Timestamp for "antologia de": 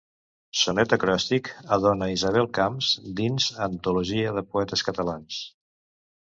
3.69-4.47